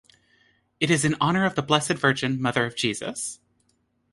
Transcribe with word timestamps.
It 0.79 0.89
is 0.89 1.05
in 1.05 1.15
honor 1.21 1.45
of 1.45 1.53
the 1.53 1.61
Blessed 1.61 1.91
Virgin, 1.91 2.41
mother 2.41 2.65
of 2.65 2.75
Jesus. 2.75 3.39